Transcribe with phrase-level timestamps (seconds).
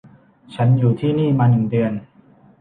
[0.55, 1.93] ฉันอยู่ที่นี่มาหนึ่งเดือน